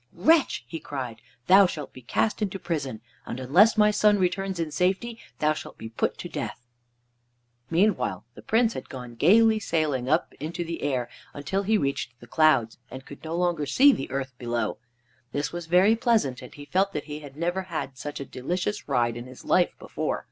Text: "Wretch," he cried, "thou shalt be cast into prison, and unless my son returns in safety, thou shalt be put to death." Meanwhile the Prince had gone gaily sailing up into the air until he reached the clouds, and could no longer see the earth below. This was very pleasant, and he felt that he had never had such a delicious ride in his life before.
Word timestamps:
"Wretch," 0.13 0.63
he 0.67 0.79
cried, 0.79 1.21
"thou 1.45 1.67
shalt 1.67 1.93
be 1.93 2.01
cast 2.01 2.41
into 2.41 2.57
prison, 2.57 3.01
and 3.27 3.39
unless 3.39 3.77
my 3.77 3.91
son 3.91 4.17
returns 4.17 4.59
in 4.59 4.71
safety, 4.71 5.19
thou 5.37 5.53
shalt 5.53 5.77
be 5.77 5.89
put 5.89 6.17
to 6.17 6.27
death." 6.27 6.65
Meanwhile 7.69 8.25
the 8.33 8.41
Prince 8.41 8.73
had 8.73 8.89
gone 8.89 9.13
gaily 9.13 9.59
sailing 9.59 10.09
up 10.09 10.33
into 10.39 10.63
the 10.63 10.81
air 10.81 11.07
until 11.35 11.61
he 11.61 11.77
reached 11.77 12.19
the 12.19 12.25
clouds, 12.25 12.79
and 12.89 13.05
could 13.05 13.23
no 13.23 13.35
longer 13.35 13.67
see 13.67 13.91
the 13.93 14.09
earth 14.09 14.33
below. 14.39 14.79
This 15.33 15.51
was 15.53 15.67
very 15.67 15.95
pleasant, 15.95 16.41
and 16.41 16.51
he 16.55 16.65
felt 16.65 16.93
that 16.93 17.03
he 17.03 17.19
had 17.19 17.37
never 17.37 17.61
had 17.69 17.95
such 17.95 18.19
a 18.19 18.25
delicious 18.25 18.87
ride 18.87 19.15
in 19.15 19.27
his 19.27 19.45
life 19.45 19.69
before. 19.77 20.19